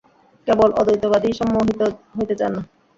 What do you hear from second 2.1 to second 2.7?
হইতে চান না।